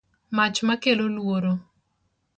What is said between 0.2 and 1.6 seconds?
mach ma kelo luoro